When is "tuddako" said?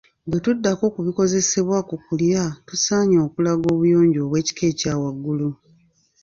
0.45-0.85